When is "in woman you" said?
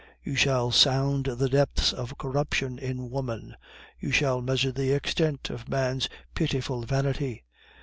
2.79-4.11